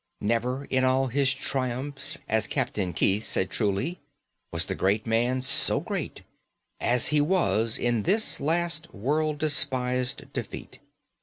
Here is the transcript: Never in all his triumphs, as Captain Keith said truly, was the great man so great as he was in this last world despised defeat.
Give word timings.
Never 0.19 0.65
in 0.65 0.83
all 0.83 1.09
his 1.09 1.31
triumphs, 1.31 2.17
as 2.27 2.47
Captain 2.47 2.91
Keith 2.91 3.23
said 3.23 3.51
truly, 3.51 3.99
was 4.51 4.65
the 4.65 4.73
great 4.73 5.05
man 5.05 5.41
so 5.41 5.79
great 5.79 6.23
as 6.79 7.09
he 7.09 7.21
was 7.21 7.77
in 7.77 8.01
this 8.01 8.39
last 8.41 8.95
world 8.95 9.37
despised 9.37 10.33
defeat. 10.33 10.79